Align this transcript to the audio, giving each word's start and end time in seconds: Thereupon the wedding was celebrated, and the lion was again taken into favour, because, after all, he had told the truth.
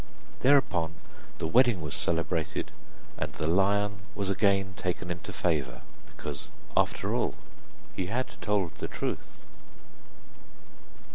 Thereupon 0.39 0.95
the 1.37 1.45
wedding 1.45 1.79
was 1.79 1.93
celebrated, 1.93 2.71
and 3.19 3.31
the 3.33 3.45
lion 3.45 3.99
was 4.15 4.31
again 4.31 4.73
taken 4.75 5.11
into 5.11 5.31
favour, 5.31 5.81
because, 6.07 6.49
after 6.75 7.13
all, 7.13 7.35
he 7.95 8.07
had 8.07 8.29
told 8.41 8.73
the 8.77 8.87
truth. 8.87 9.43